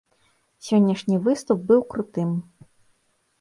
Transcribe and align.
Сённяшні 0.67 1.19
выступ 1.27 1.59
быў 1.69 1.85
крутым. 1.93 2.29